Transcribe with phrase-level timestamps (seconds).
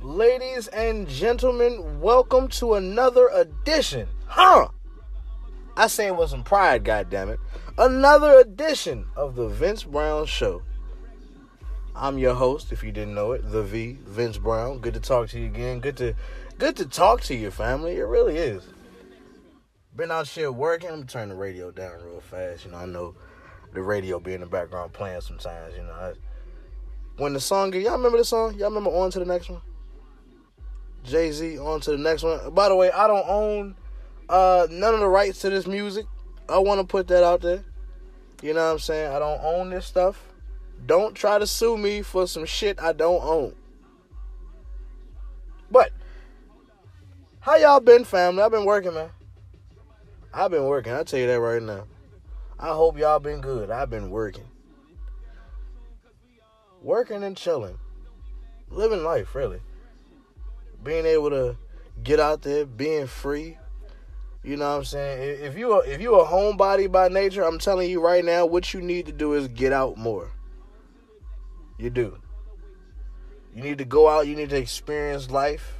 [0.00, 4.06] Ladies and gentlemen, welcome to another edition.
[4.26, 4.68] Huh?
[5.76, 7.38] I say it with some pride, goddammit.
[7.76, 10.62] Another edition of the Vince Brown Show.
[11.96, 14.78] I'm your host, if you didn't know it, the V, Vince Brown.
[14.78, 15.80] Good to talk to you again.
[15.80, 16.14] Good to
[16.58, 17.96] good to talk to your family.
[17.96, 18.62] It really is.
[19.96, 20.90] Been out here working.
[20.90, 22.64] Let me turn the radio down real fast.
[22.64, 23.16] You know, I know
[23.72, 25.90] the radio be in the background playing sometimes, you know.
[25.90, 26.12] I,
[27.16, 28.54] when the song y'all remember the song?
[28.54, 29.60] Y'all remember on to the next one?
[31.04, 32.50] Jay Z on to the next one.
[32.50, 33.76] By the way, I don't own
[34.28, 36.06] uh, none of the rights to this music.
[36.48, 37.64] I want to put that out there.
[38.42, 39.12] You know what I'm saying?
[39.12, 40.22] I don't own this stuff.
[40.86, 43.54] Don't try to sue me for some shit I don't own.
[45.70, 45.92] But
[47.40, 48.42] how y'all been, family?
[48.42, 49.10] I've been working, man.
[50.32, 50.92] I've been working.
[50.92, 51.84] I'll tell you that right now.
[52.58, 53.70] I hope y'all been good.
[53.70, 54.46] I've been working.
[56.82, 57.78] Working and chilling.
[58.70, 59.60] Living life, really.
[60.82, 61.56] Being able to
[62.02, 63.58] get out there, being free.
[64.42, 65.44] You know what I'm saying?
[65.44, 68.72] If you are if you a homebody by nature, I'm telling you right now, what
[68.72, 70.30] you need to do is get out more.
[71.78, 72.18] You do.
[73.54, 75.74] You need to go out, you need to experience life.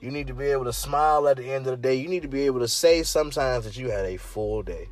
[0.00, 1.94] You need to be able to smile at the end of the day.
[1.94, 4.88] You need to be able to say sometimes that you had a full day.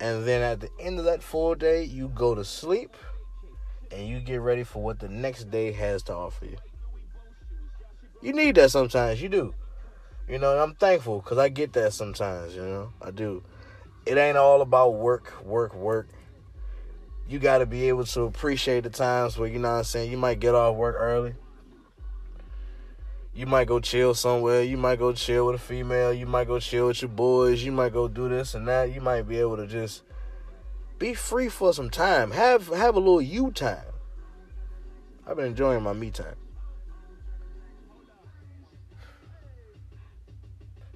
[0.00, 2.94] And then at the end of that full day, you go to sleep
[3.90, 6.56] and you get ready for what the next day has to offer you.
[8.22, 9.54] You need that sometimes, you do.
[10.28, 13.42] You know, I'm thankful because I get that sometimes, you know, I do.
[14.06, 16.08] It ain't all about work, work, work.
[17.28, 20.10] You got to be able to appreciate the times where, you know what I'm saying,
[20.10, 21.34] you might get off work early
[23.36, 24.62] you might go chill somewhere.
[24.62, 26.12] You might go chill with a female.
[26.12, 27.64] You might go chill with your boys.
[27.64, 28.92] You might go do this and that.
[28.92, 30.02] You might be able to just
[31.04, 32.30] be free for some time.
[32.30, 33.92] Have have a little you time.
[35.26, 36.36] I've been enjoying my me time.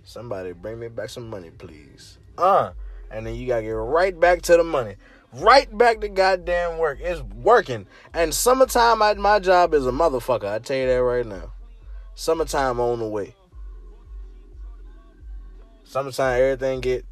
[0.05, 2.17] Somebody bring me back some money, please.
[2.39, 2.73] Uh,
[3.11, 4.97] and then you gotta get right back to the money.
[5.35, 7.01] Right back to goddamn work.
[7.03, 7.87] It's working.
[8.15, 10.51] And summertime at my job is a motherfucker.
[10.51, 11.53] I tell you that right now.
[12.15, 13.35] Summertime on the way.
[15.83, 17.05] Summertime, everything get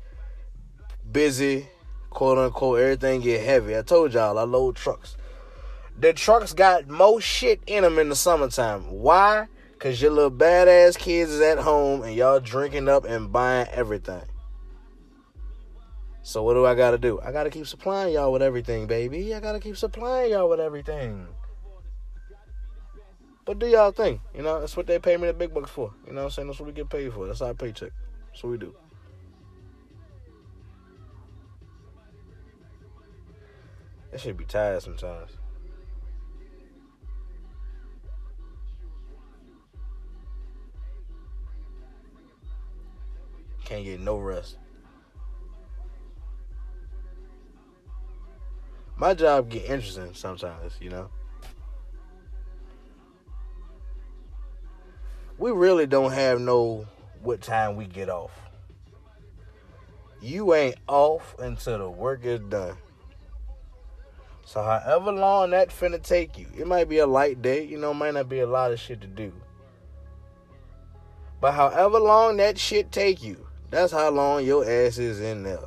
[1.13, 1.69] busy,
[2.17, 2.81] quote unquote.
[2.81, 3.77] Everything get heavy.
[3.77, 5.17] I told y'all I load trucks.
[5.99, 8.91] The trucks got more shit in them in the summertime.
[8.91, 9.49] Why?
[9.79, 14.23] Cause your little badass kids is at home and y'all drinking up and buying everything.
[16.23, 17.21] So what do I gotta do?
[17.21, 19.35] I gotta keep supplying y'all with everything, baby.
[19.35, 21.27] I gotta keep supplying y'all with everything.
[23.45, 24.23] But do y'all think?
[24.35, 25.93] You know, that's what they pay me the big bucks for.
[26.07, 26.49] You know what I'm saying?
[26.49, 27.27] That's what we get paid for.
[27.27, 27.93] That's our paycheck.
[28.33, 28.75] That's what we do.
[34.17, 35.31] That should be tired sometimes.
[43.67, 44.57] Can't get no rest.
[48.97, 51.11] My job get interesting sometimes, you know.
[55.37, 56.87] we really don't have no
[57.21, 58.33] what time we get off.
[60.23, 62.79] You ain't off until the work is done.
[64.47, 67.93] So however long that finna take you, it might be a light day, you know,
[67.93, 69.33] might not be a lot of shit to do.
[71.41, 75.65] But however long that shit take you, that's how long your ass is in there.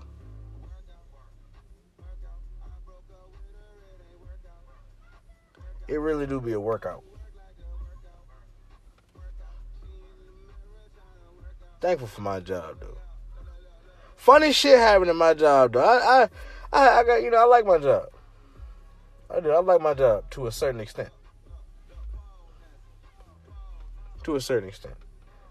[5.90, 7.04] It really do be a workout.
[11.82, 12.98] Thankful for my job though.
[14.16, 15.84] Funny shit happened in my job though.
[15.84, 16.30] I, I,
[16.72, 18.08] I, I got you know I like my job.
[19.30, 19.52] I do.
[19.52, 21.10] I like my job to a certain extent.
[24.24, 24.96] To a certain extent.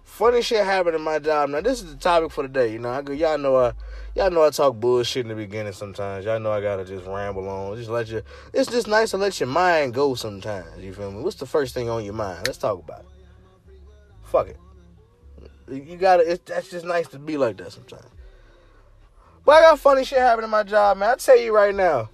[0.04, 1.50] Funny shit happened in my job.
[1.50, 2.72] Now this is the topic for the day.
[2.72, 3.12] You know, I.
[3.12, 3.72] Y'all know I,
[4.16, 6.24] y'all know I talk bullshit in the beginning sometimes.
[6.24, 7.76] Y'all know I gotta just ramble on.
[7.76, 8.22] Just let you.
[8.52, 10.82] It's just nice to let your mind go sometimes.
[10.82, 11.22] You feel me?
[11.22, 12.46] What's the first thing on your mind?
[12.46, 13.06] Let's talk about it.
[14.24, 14.58] Fuck it.
[15.70, 16.28] You gotta.
[16.28, 18.06] It's, that's just nice to be like that sometimes.
[19.44, 21.10] But I got funny shit happening in my job, man.
[21.10, 22.10] I tell you right now,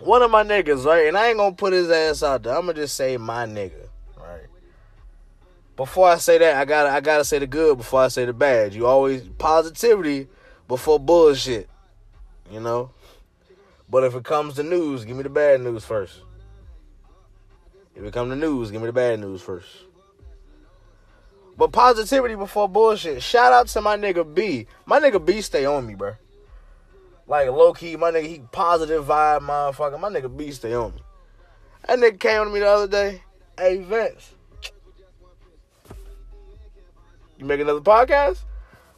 [0.00, 2.54] one of my niggas, right, and I ain't gonna put his ass out there.
[2.54, 4.46] I'm gonna just say my nigga, right.
[5.76, 8.32] Before I say that, I gotta, I gotta say the good before I say the
[8.32, 8.74] bad.
[8.74, 10.28] You always positivity
[10.66, 11.68] before bullshit,
[12.50, 12.90] you know.
[13.90, 16.20] But if it comes to news, give me the bad news first.
[17.94, 19.68] If it comes to news, give me the bad news first.
[21.56, 23.22] But positivity before bullshit.
[23.22, 24.68] Shout out to my nigga B.
[24.86, 26.12] My nigga B stay on me, bro.
[27.28, 30.00] Like low key, my nigga, he positive vibe, motherfucker.
[30.00, 31.02] My nigga B stay on me.
[31.86, 33.22] That nigga came to me the other day.
[33.58, 34.34] Hey, Vince.
[37.36, 38.40] You make another podcast?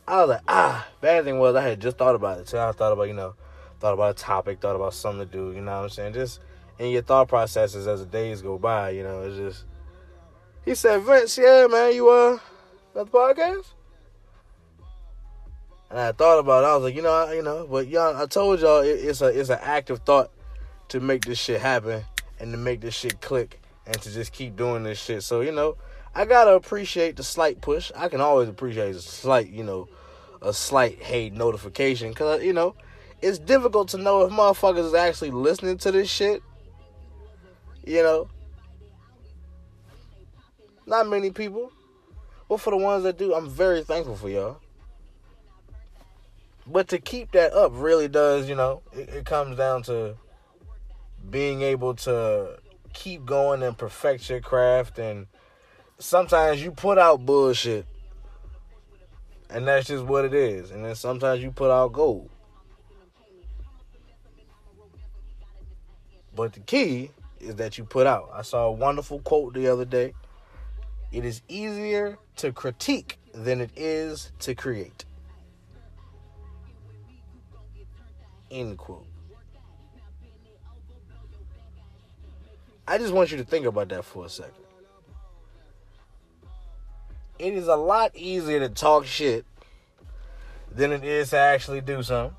[0.07, 0.87] I was like, ah.
[1.01, 2.49] Bad thing was I had just thought about it.
[2.49, 3.35] So I thought about, you know,
[3.81, 6.13] thought about a topic, thought about something to do, you know what I'm saying?
[6.13, 6.41] Just
[6.79, 9.65] in your thought processes as the days go by, you know, it's just
[10.65, 12.39] he said, Vince, yeah, man, you uh
[12.95, 13.67] the podcast?
[15.91, 16.69] And I thought about it.
[16.69, 19.21] I was like, you know, I, you know, but y'all, I told y'all it, it's
[19.23, 20.31] a it's an active thought
[20.89, 22.05] to make this shit happen
[22.39, 25.25] and to make this shit click and to just keep doing this shit.
[25.25, 25.77] So you know,
[26.15, 27.91] I gotta appreciate the slight push.
[27.97, 29.89] I can always appreciate a slight, you know,
[30.41, 32.77] a slight hate notification because you know
[33.21, 36.41] it's difficult to know if motherfuckers is actually listening to this shit.
[37.85, 38.29] You know,
[40.87, 41.73] not many people,
[42.49, 44.61] but for the ones that do, I'm very thankful for y'all.
[46.71, 50.17] But to keep that up really does, you know, it, it comes down to
[51.29, 52.59] being able to
[52.93, 54.99] keep going and perfect your craft.
[54.99, 55.27] And
[55.99, 57.87] sometimes you put out bullshit
[59.51, 60.71] and that's just what it is.
[60.71, 62.31] And then sometimes you put out gold.
[66.37, 68.31] But the key is that you put out.
[68.33, 70.15] I saw a wonderful quote the other day.
[71.11, 75.05] It is easier to critique than it is to create
[78.51, 79.07] end quote
[82.91, 84.65] I just want you to think about that for a second.
[87.39, 89.47] It is a lot easier to talk shit
[90.73, 92.37] than it is to actually do something.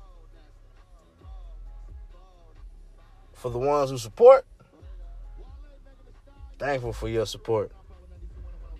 [3.32, 4.44] For the ones who support,
[6.58, 7.72] thankful for your support.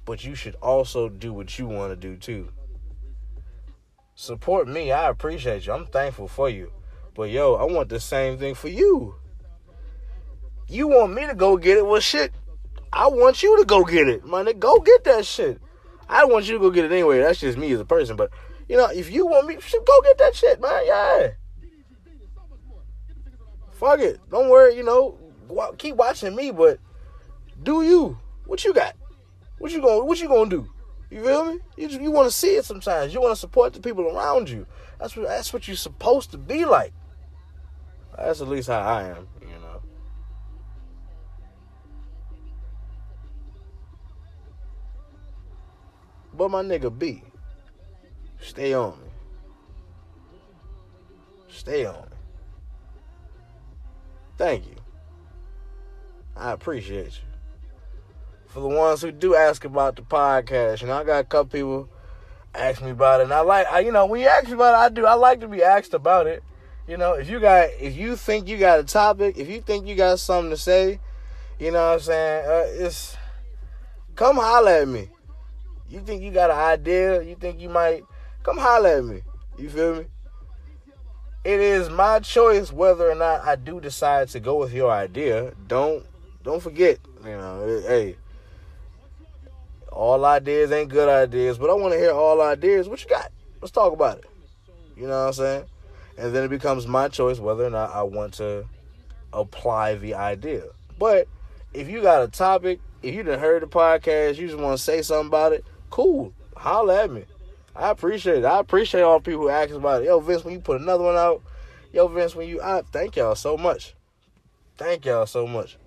[0.04, 2.50] But you should also do what you want to do too.
[4.14, 4.92] Support me.
[4.92, 5.72] I appreciate you.
[5.72, 6.70] I'm thankful for you.
[7.14, 9.14] But yo, I want the same thing for you.
[10.68, 11.86] You want me to go get it?
[11.86, 12.32] Well, shit,
[12.92, 14.46] I want you to go get it, man.
[14.58, 15.60] Go get that shit.
[16.08, 17.20] I want you to go get it anyway.
[17.20, 18.16] That's just me as a person.
[18.16, 18.30] But
[18.68, 20.82] you know, if you want me, shit, go get that shit, man.
[20.86, 21.28] Yeah.
[23.72, 24.20] Fuck it.
[24.30, 24.76] Don't worry.
[24.76, 25.18] You know,
[25.76, 26.78] keep watching me, but
[27.62, 28.18] do you?
[28.46, 28.94] What you got?
[29.58, 30.06] What you going?
[30.06, 30.68] What you gonna do?
[31.10, 31.60] You feel me?
[31.76, 33.12] You you want to see it sometimes.
[33.12, 34.66] You want to support the people around you.
[34.98, 36.92] That's what that's what you're supposed to be like.
[38.16, 39.28] That's at least how I am.
[39.40, 39.82] You know.
[46.34, 47.22] But my nigga B,
[48.40, 49.08] stay on me.
[51.48, 52.16] Stay on me.
[54.38, 54.76] Thank you.
[56.36, 57.28] I appreciate you.
[58.46, 61.46] For the ones who do ask about the podcast, you know, I got a couple
[61.46, 61.88] people
[62.54, 64.74] ask me about it, and I like, I, you know, when you ask me about
[64.74, 65.06] it, I do.
[65.06, 66.42] I like to be asked about it.
[66.88, 69.86] You know, if you got, if you think you got a topic, if you think
[69.86, 70.98] you got something to say,
[71.58, 73.16] you know what I'm saying, uh, it's
[74.16, 75.08] come holler at me.
[75.88, 77.22] You think you got an idea?
[77.22, 78.02] You think you might
[78.42, 79.22] come holler at me?
[79.58, 80.06] You feel me?
[81.44, 85.52] It is my choice whether or not I do decide to go with your idea.
[85.68, 86.04] Don't
[86.42, 88.16] don't forget, you know, hey,
[89.92, 92.88] all ideas ain't good ideas, but I want to hear all ideas.
[92.88, 93.30] What you got?
[93.60, 94.24] Let's talk about it.
[94.96, 95.64] You know what I'm saying?
[96.18, 98.66] And then it becomes my choice whether or not I want to
[99.32, 100.64] apply the idea.
[100.98, 101.26] But
[101.72, 104.82] if you got a topic, if you done heard the podcast, you just want to
[104.82, 106.32] say something about it, cool.
[106.56, 107.24] Holla at me.
[107.74, 108.44] I appreciate it.
[108.44, 110.06] I appreciate all the people who ask about it.
[110.06, 111.42] Yo, Vince, when you put another one out,
[111.92, 113.94] yo, Vince, when you, I thank y'all so much.
[114.76, 115.78] Thank y'all so much.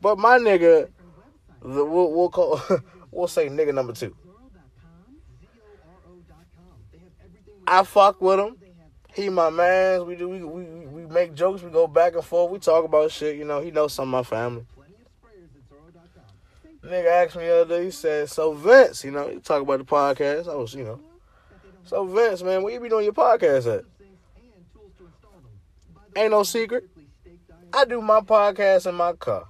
[0.00, 0.88] But my nigga,
[1.60, 2.60] the, we'll, we'll call,
[3.10, 4.14] we'll say nigga number two.
[7.70, 8.56] I fuck with him.
[9.12, 10.06] He my man.
[10.06, 11.62] We do we, we we make jokes.
[11.62, 12.50] We go back and forth.
[12.50, 13.36] We talk about shit.
[13.36, 14.64] You know, he knows some of my family.
[16.82, 19.78] Nigga asked me the other day, he said, So Vince, you know, you talk about
[19.80, 20.48] the podcast.
[20.48, 21.00] I was, you know.
[21.84, 23.84] So Vince, man, where you be doing your podcast at?
[26.16, 26.88] Ain't no secret.
[27.72, 29.46] I do my podcast in my car.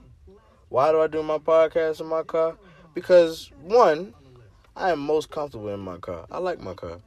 [0.68, 2.56] Why do I do my podcast in my car?
[2.94, 4.12] Because one,
[4.74, 6.26] I am most comfortable in my car.
[6.30, 6.98] I like my car.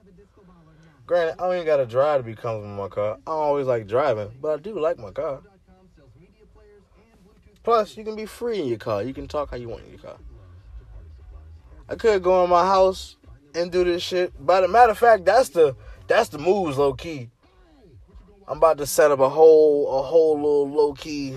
[1.12, 3.18] Granted, I ain't gotta drive to be comfortable in my car.
[3.28, 5.42] I always like driving, but I do like my car.
[7.64, 9.04] Plus, you can be free in your car.
[9.04, 10.16] You can talk how you want in your car.
[11.90, 13.18] I could go in my house
[13.54, 14.32] and do this shit.
[14.40, 15.76] But a matter of fact, that's the
[16.08, 17.30] that's the moves low key.
[18.48, 21.36] I'm about to set up a whole a whole little low key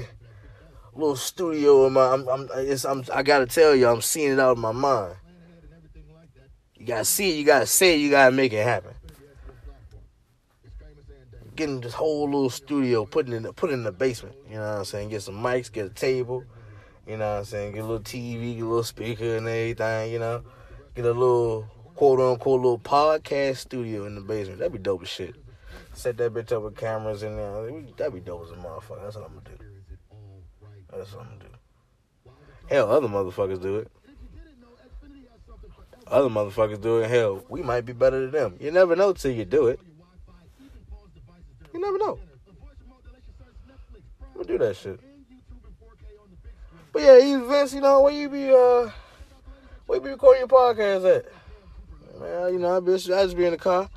[0.95, 4.53] little studio in my I'm, I'm, I'm I gotta tell you I'm seeing it out
[4.53, 5.17] of my mind.
[6.77, 8.95] You gotta see it, you gotta say it, you gotta make it happen.
[11.57, 14.37] Getting this whole little studio, putting in put in the basement.
[14.49, 15.09] You know what I'm saying?
[15.11, 16.45] Get some mics, get a table.
[17.07, 17.73] You know what I'm saying?
[17.75, 20.13] Get a little TV, get a little speaker and everything.
[20.13, 20.43] You know,
[20.95, 24.59] get a little quote unquote little podcast studio in the basement.
[24.59, 25.37] That'd be dope as shit.
[25.93, 27.71] Set that bitch up with cameras in there.
[27.97, 29.03] That'd be dope as a motherfucker.
[29.03, 29.65] That's what I'm gonna do.
[30.97, 32.31] That's what I'm gonna do.
[32.69, 33.91] Hell, other motherfuckers do it.
[36.07, 37.09] Other motherfuckers do it.
[37.09, 38.57] Hell, we might be better than them.
[38.61, 39.81] You never know till you do it.
[41.75, 42.21] You never know.
[44.23, 45.01] I'm gonna do that shit.
[46.93, 48.91] But yeah, you Vince, you know, where you be uh
[49.87, 51.27] where you be recording your podcast at?
[52.21, 53.89] Man, you know, I, be, I just be in the car.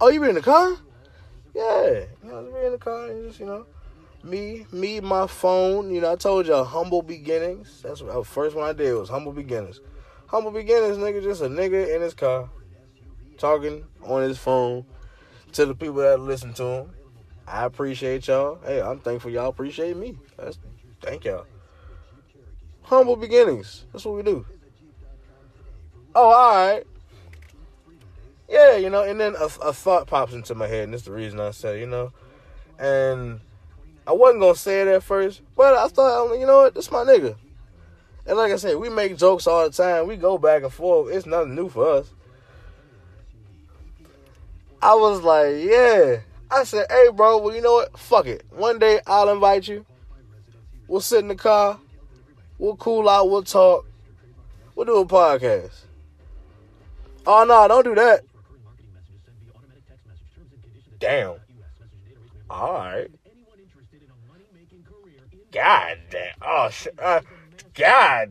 [0.00, 0.76] Oh, you be in the car?
[1.54, 2.04] Yeah.
[2.24, 3.64] You know, I just be in the car and just, you know,
[4.24, 5.94] me, me, my phone.
[5.94, 7.80] You know, I told y'all humble beginnings.
[7.84, 9.80] That's what the first one I did was humble beginnings.
[10.26, 12.50] Humble beginnings, nigga, just a nigga in his car
[13.38, 14.84] talking on his phone
[15.56, 16.90] to the people that listen to him.
[17.46, 18.58] I appreciate y'all.
[18.64, 20.16] Hey, I'm thankful y'all appreciate me.
[20.36, 20.58] That's
[21.00, 21.46] thank y'all.
[22.82, 23.84] Humble beginnings.
[23.92, 24.44] That's what we do.
[26.14, 26.84] Oh, all right.
[28.48, 31.12] Yeah, you know, and then a, a thought pops into my head, and that's the
[31.12, 32.12] reason I said, you know,
[32.78, 33.40] and
[34.06, 36.90] I wasn't gonna say it at first, but I thought, um, you know what, this
[36.90, 37.34] my nigga.
[38.26, 40.06] And like I said, we make jokes all the time.
[40.06, 41.12] We go back and forth.
[41.12, 42.12] It's nothing new for us.
[44.86, 46.18] I was like, yeah.
[46.48, 47.98] I said, hey, bro, well, you know what?
[47.98, 48.44] Fuck it.
[48.50, 49.84] One day I'll invite you.
[50.86, 51.80] We'll sit in the car.
[52.56, 53.28] We'll cool out.
[53.28, 53.84] We'll talk.
[54.76, 55.72] We'll do a podcast.
[57.26, 58.20] Oh, no, don't do that.
[61.00, 61.34] Damn.
[62.48, 63.08] All right.
[65.50, 66.34] God damn.
[66.40, 66.94] Oh, shit.
[66.96, 67.22] Uh,
[67.74, 68.30] God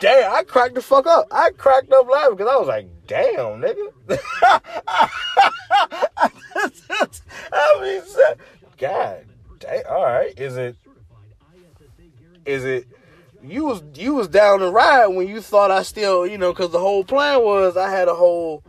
[0.00, 0.32] damn.
[0.32, 1.28] I cracked the fuck up.
[1.30, 3.92] I cracked up laughing because I was like, damn, nigga.
[7.52, 8.02] I mean,
[8.78, 9.26] God
[9.58, 9.82] damn.
[9.90, 10.32] All right.
[10.38, 10.76] Is it,
[12.46, 12.86] is it,
[13.42, 16.70] you was you was down the ride when you thought I still, you know, because
[16.70, 18.64] the whole plan was I had a whole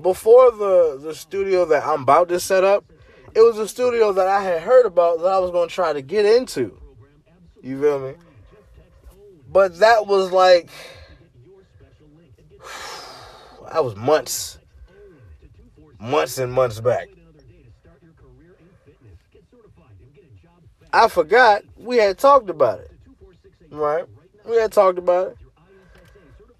[0.00, 2.86] before the the studio that I'm about to set up.
[3.34, 5.92] It was a studio that I had heard about that I was going to try
[5.92, 6.78] to get into.
[7.62, 8.14] You feel me?
[9.50, 10.70] But that was like
[13.72, 14.58] that was months,
[15.98, 17.08] months and months back.
[20.92, 22.90] I forgot we had talked about it.
[23.70, 24.04] Right?
[24.44, 25.38] We had talked about it.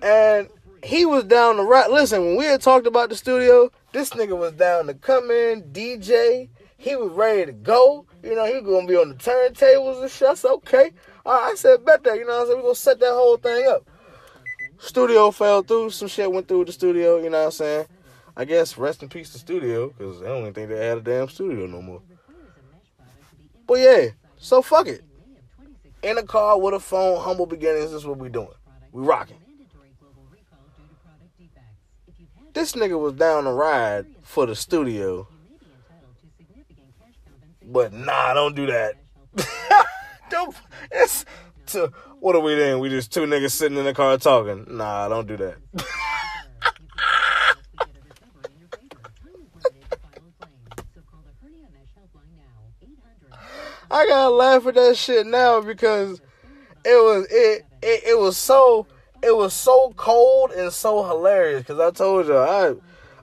[0.01, 0.49] And
[0.83, 1.91] he was down the right.
[1.91, 5.65] Listen, when we had talked about the studio, this nigga was down to come in,
[5.65, 6.49] DJ.
[6.79, 8.07] He was ready to go.
[8.23, 10.29] You know, he was gonna be on the turntables and shit.
[10.29, 10.93] I said, okay.
[11.27, 12.17] Right, I said, bet that.
[12.17, 13.87] You know, I said, we're gonna set that whole thing up.
[14.83, 15.91] Studio fell through.
[15.91, 17.19] Some shit went through the studio.
[17.19, 17.87] You know what I'm saying?
[18.37, 21.03] I guess rest in peace the studio, because I don't even think they had a
[21.03, 22.03] damn studio no more.
[23.67, 24.09] But yeah,
[24.39, 25.05] so fuck it
[26.03, 27.93] in a car with a phone, humble beginnings.
[27.93, 28.49] This is what we doing.
[28.91, 29.37] We rocking.
[32.53, 35.29] This nigga was down the ride for the studio.
[37.65, 38.97] But nah, don't do that.
[40.31, 40.55] don't.
[40.91, 41.25] It's
[41.69, 42.79] to, what are we doing?
[42.79, 44.65] We just two niggas sitting in the car talking.
[44.71, 45.57] Nah, don't do that.
[53.91, 56.21] I gotta laugh at that shit now because
[56.85, 58.87] it was it it, it was so
[59.21, 61.65] it was so cold and so hilarious.
[61.67, 62.75] Cause I told you I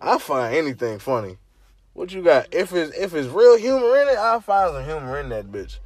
[0.01, 1.37] I find anything funny.
[1.93, 2.53] What you got?
[2.53, 5.79] If it's if it's real humor in it, I find some humor in that bitch.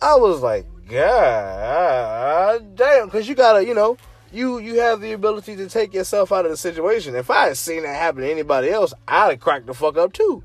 [0.00, 3.96] I was like, God damn, cause you gotta, you know,
[4.32, 7.14] you you have the ability to take yourself out of the situation.
[7.14, 10.12] If I had seen that happen to anybody else, I'd have cracked the fuck up
[10.12, 10.42] too.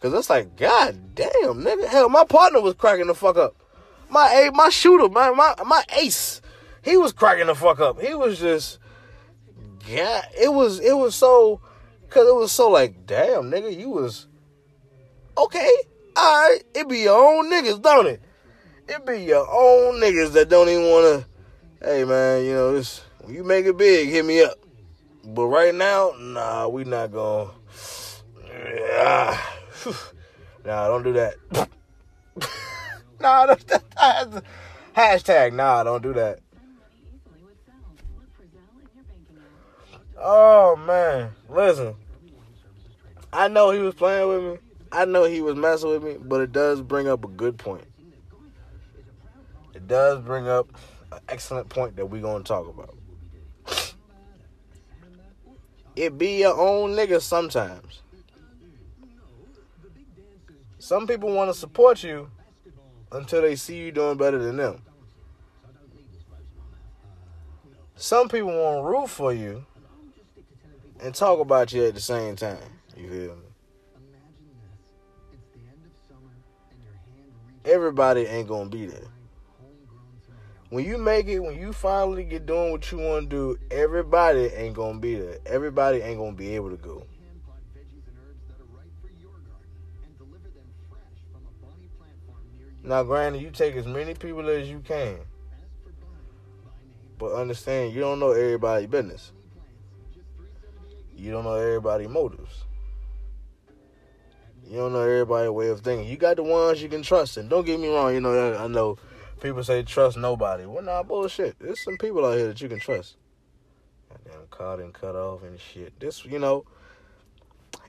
[0.00, 1.86] Cause it's like, God damn, nigga.
[1.86, 3.56] Hell, my partner was cracking the fuck up.
[4.10, 6.40] My my shooter, my my my ace,
[6.82, 8.00] he was cracking the fuck up.
[8.00, 8.78] He was just,
[9.86, 10.22] yeah.
[10.38, 11.60] It was it was so,
[12.10, 14.26] cause it was so like, damn, nigga, you was
[15.36, 15.72] okay.
[16.16, 18.22] All right, it be your own niggas, don't it?
[18.86, 21.26] It be your own niggas that don't even wanna.
[21.82, 23.02] Hey man, you know this.
[23.20, 24.58] When you make it big, hit me up.
[25.24, 27.50] But right now, nah, we not gonna.
[30.64, 31.34] Nah, don't do that.
[33.20, 33.64] nah, that's,
[34.96, 35.52] hashtag.
[35.52, 36.38] Nah, don't do that.
[40.18, 41.94] Oh man, listen.
[43.30, 44.58] I know he was playing with me.
[44.90, 47.84] I know he was messing with me, but it does bring up a good point.
[49.86, 50.68] Does bring up
[51.12, 52.96] an excellent point that we're gonna talk about.
[55.96, 58.02] It be your own nigga sometimes.
[60.78, 62.30] Some people want to support you
[63.12, 64.82] until they see you doing better than them.
[67.96, 69.64] Some people want to root for you
[71.00, 72.58] and talk about you at the same time.
[72.96, 73.42] You feel me?
[77.64, 79.13] Everybody ain't gonna be there.
[80.74, 84.46] When you make it, when you finally get doing what you want to do, everybody
[84.46, 85.38] ain't gonna be there.
[85.46, 87.06] Everybody ain't gonna be able to go.
[92.82, 95.18] Now, granted, you take as many people as you can,
[97.18, 99.30] but understand you don't know everybody's business.
[101.16, 102.64] You don't know everybody's motives.
[104.68, 106.08] You don't know everybody's way of thinking.
[106.08, 108.12] You got the ones you can trust, and don't get me wrong.
[108.12, 108.98] You know, I know
[109.40, 110.66] people say trust nobody.
[110.66, 111.58] Well, nah, bullshit.
[111.58, 113.16] There's some people out here that you can trust.
[114.08, 115.98] Goddamn caught and cut off and shit.
[116.00, 116.64] This, you know,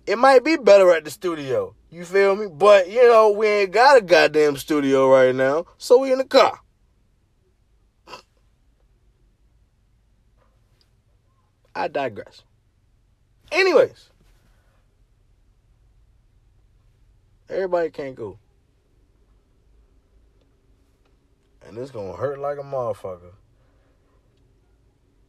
[0.05, 1.75] it might be better at the studio.
[1.89, 2.47] You feel me?
[2.47, 6.25] But you know, we ain't got a goddamn studio right now, so we in the
[6.25, 6.59] car.
[11.73, 12.43] I digress.
[13.51, 14.09] Anyways,
[17.49, 18.39] everybody can't go.
[21.65, 23.33] And it's gonna hurt like a motherfucker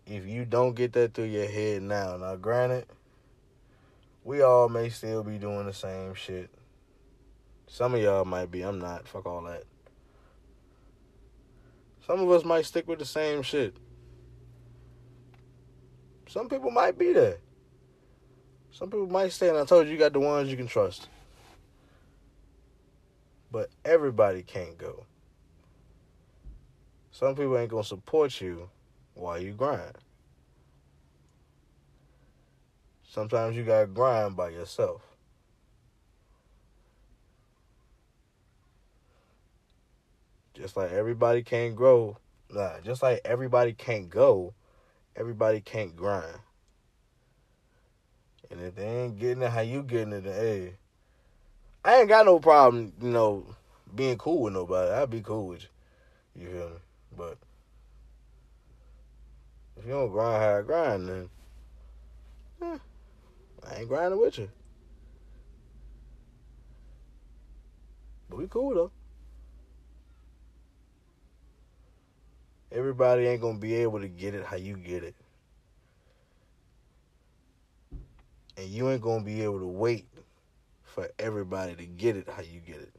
[0.06, 2.16] if you don't get that through your head now.
[2.16, 2.86] Now, granted,
[4.24, 6.50] we all may still be doing the same shit.
[7.66, 8.62] Some of y'all might be.
[8.62, 9.08] I'm not.
[9.08, 9.64] Fuck all that.
[12.06, 13.76] Some of us might stick with the same shit.
[16.28, 17.38] Some people might be there.
[18.70, 21.08] Some people might stay, and I told you, you got the ones you can trust.
[23.50, 25.04] But everybody can't go.
[27.18, 28.68] Some people ain't gonna support you
[29.14, 29.96] while you grind.
[33.08, 35.00] Sometimes you gotta grind by yourself.
[40.52, 42.18] Just like everybody can't grow,
[42.50, 44.52] nah, just like everybody can't go,
[45.16, 46.40] everybody can't grind.
[48.50, 50.74] And if they ain't getting it how you getting it, hey,
[51.82, 53.46] I ain't got no problem, you know,
[53.94, 54.90] being cool with nobody.
[54.90, 56.42] I'd be cool with you.
[56.42, 56.76] You feel me?
[57.16, 57.38] But
[59.76, 61.28] if you don't grind how I grind, then
[62.62, 62.78] eh,
[63.68, 64.50] I ain't grinding with you.
[68.28, 68.90] But we cool though.
[72.72, 75.14] Everybody ain't gonna be able to get it how you get it.
[78.58, 80.06] And you ain't gonna be able to wait
[80.82, 82.92] for everybody to get it how you get it.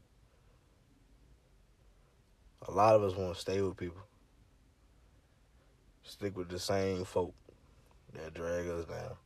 [2.66, 4.07] A lot of us want to stay with people.
[6.08, 7.34] Stick with the same folk
[8.14, 9.16] that drag us down.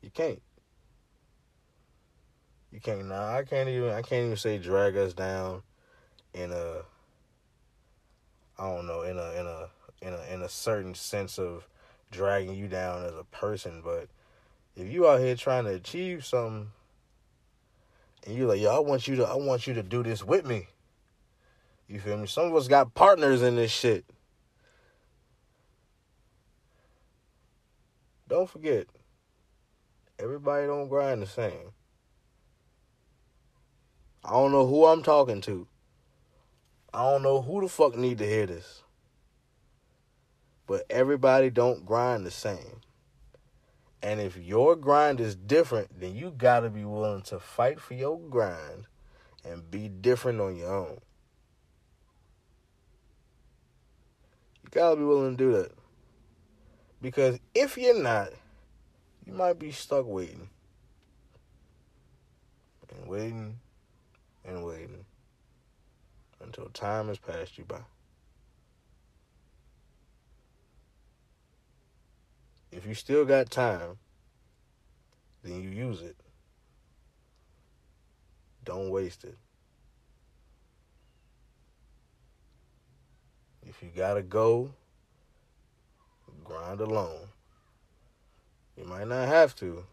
[0.00, 0.40] You can't.
[2.70, 3.34] You can't now.
[3.34, 5.62] I can't even I can't even say drag us down
[6.34, 6.82] in a
[8.56, 9.68] I don't know, in a in a
[10.02, 11.66] in a in a certain sense of
[12.12, 14.08] dragging you down as a person, but
[14.76, 16.70] if you out here trying to achieve something
[18.24, 20.46] and you're like, yo, I want you to I want you to do this with
[20.46, 20.68] me.
[21.90, 22.26] You feel me?
[22.28, 24.04] Some of us got partners in this shit.
[28.28, 28.86] Don't forget,
[30.16, 31.72] everybody don't grind the same.
[34.24, 35.66] I don't know who I'm talking to.
[36.94, 38.84] I don't know who the fuck need to hear this.
[40.68, 42.82] But everybody don't grind the same.
[44.00, 47.94] And if your grind is different, then you got to be willing to fight for
[47.94, 48.86] your grind
[49.44, 51.00] and be different on your own.
[54.72, 55.72] You got to be willing to do that.
[57.02, 58.30] Because if you're not,
[59.26, 60.48] you might be stuck waiting.
[62.96, 63.58] And waiting
[64.44, 65.04] and waiting
[66.42, 67.80] until time has passed you by.
[72.72, 73.98] If you still got time,
[75.42, 76.16] then you use it.
[78.64, 79.36] Don't waste it.
[83.70, 84.72] If you gotta go,
[86.42, 87.28] grind alone.
[88.76, 89.84] You might not have to,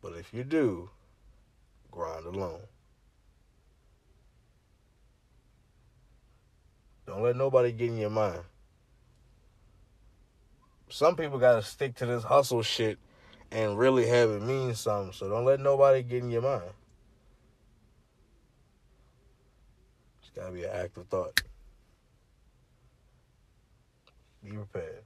[0.00, 0.88] but if you do,
[1.90, 2.60] grind alone.
[7.08, 8.42] Don't let nobody get in your mind.
[10.88, 13.00] Some people gotta stick to this hustle shit
[13.50, 15.12] and really have it mean something.
[15.12, 16.70] So don't let nobody get in your mind.
[20.22, 21.42] It's gotta be an active thought.
[24.44, 25.02] Be prepared.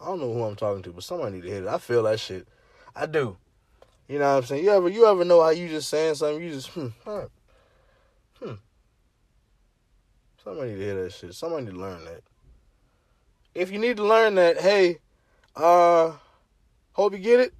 [0.00, 1.68] I don't know who I'm talking to, but somebody need to hit it.
[1.68, 2.46] I feel that shit.
[2.94, 3.36] I do.
[4.08, 4.64] You know what I'm saying?
[4.64, 8.52] You ever you ever know how you just saying something, you just hmm, hmm.
[10.42, 11.34] Somebody need to hear that shit.
[11.34, 12.22] Somebody need to learn that.
[13.54, 14.98] If you need to learn that, hey,
[15.56, 16.12] uh
[16.92, 17.54] hope you get it.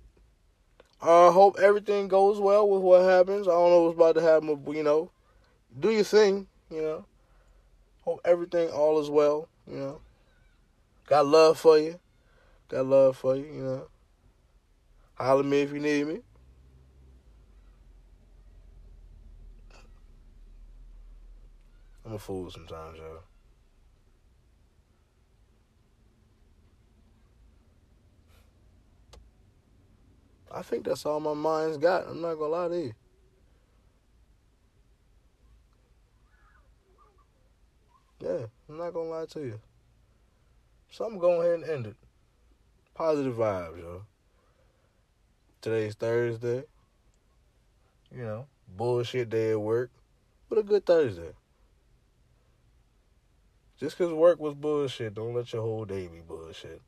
[1.02, 3.46] Uh hope everything goes well with what happens.
[3.46, 5.10] I don't know what's about to happen, but you know,
[5.76, 7.04] do your thing, you know.
[8.02, 10.00] Hope everything all is well, you know.
[11.06, 11.98] Got love for you.
[12.68, 13.88] Got love for you, you know.
[15.14, 16.20] Holler me if you need me.
[22.04, 23.18] I'm a fool sometimes, yo.
[30.50, 32.06] I think that's all my mind's got.
[32.08, 32.94] I'm not gonna lie to you.
[38.28, 39.58] Yeah, I'm not gonna lie to you.
[40.90, 41.96] So I'm gonna ahead and end it.
[42.92, 44.02] Positive vibes, yo.
[45.62, 46.64] Today's Thursday.
[48.14, 49.90] You know, bullshit day at work,
[50.48, 51.32] but a good Thursday.
[53.80, 56.82] Just because work was bullshit, don't let your whole day be bullshit.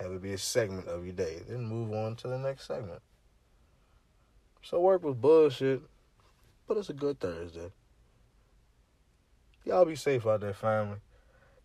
[0.00, 3.02] Have it be a segment of your day, then move on to the next segment.
[4.62, 5.82] So work was bullshit,
[6.66, 7.70] but it's a good Thursday.
[9.64, 10.98] Y'all be safe out there, family.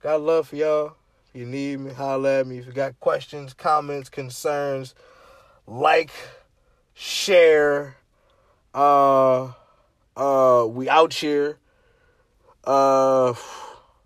[0.01, 0.95] Got love for y'all.
[1.29, 2.57] If you need me, holler at me.
[2.57, 4.93] If you got questions, comments, concerns,
[5.65, 6.11] like,
[6.93, 7.95] share.
[8.73, 9.53] Uh,
[10.17, 11.57] uh, we out here.
[12.65, 13.33] Uh,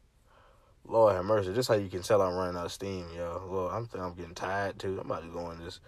[0.85, 1.53] Lord have mercy.
[1.53, 3.43] Just how you can tell I'm running out of steam, yo.
[3.49, 4.99] Lord, I'm I'm getting tired too.
[4.99, 5.79] I'm about to go in this.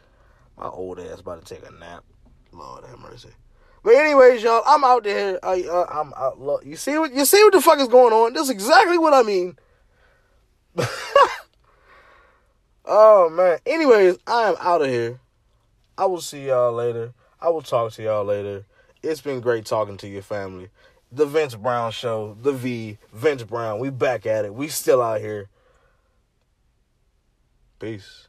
[0.57, 2.03] My old ass about to take a nap.
[2.51, 3.29] Lord have mercy.
[3.83, 5.43] But anyways, y'all, I'm out there.
[5.43, 6.39] I, uh, I'm out.
[6.39, 8.33] Look, you see what you see what the fuck is going on?
[8.33, 9.57] That's exactly what I mean.
[12.85, 13.57] oh man.
[13.65, 15.19] Anyways, I am out of here.
[15.97, 17.13] I will see y'all later.
[17.39, 18.65] I will talk to y'all later.
[19.01, 20.69] It's been great talking to your family.
[21.11, 23.79] The Vince Brown Show, the V, Vince Brown.
[23.79, 24.53] We back at it.
[24.53, 25.49] We still out here.
[27.79, 28.27] Peace.